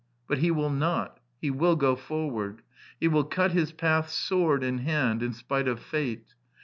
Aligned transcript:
But 0.27 0.39
he 0.39 0.49
will 0.49 0.71
not: 0.71 1.19
he 1.39 1.51
will 1.51 1.75
go 1.75 1.95
forward: 1.95 2.63
he 2.99 3.07
will 3.07 3.23
cut 3.23 3.51
his 3.51 3.71
path 3.71 4.09
sword 4.09 4.63
in 4.63 4.79
hand, 4.79 5.21
in 5.21 5.31
spite 5.31 5.67
of 5.67 5.79
fate. 5.79 6.33